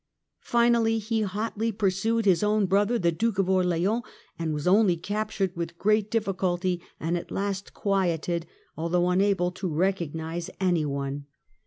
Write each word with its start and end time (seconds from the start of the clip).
Finally 0.49 0.97
he 0.97 1.21
hotly 1.21 1.71
pursued 1.71 2.25
his 2.25 2.41
own 2.41 2.65
brother 2.65 2.97
the 2.97 3.11
Duke 3.11 3.37
of 3.37 3.47
Orleans, 3.47 4.01
and 4.39 4.51
was 4.51 4.65
only 4.65 4.97
captured 4.97 5.55
with 5.55 5.77
great 5.77 6.09
difficulty, 6.09 6.81
and 6.99 7.15
at 7.15 7.29
last 7.29 7.75
quieted, 7.75 8.47
although 8.75 9.09
unable 9.11 9.51
to 9.51 9.67
recognise 9.71 10.49
any 10.59 10.85
one. 10.85 11.27